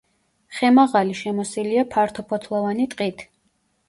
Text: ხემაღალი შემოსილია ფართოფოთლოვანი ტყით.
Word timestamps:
ხემაღალი 0.59 1.17
შემოსილია 1.19 1.83
ფართოფოთლოვანი 1.97 2.87
ტყით. 2.95 3.23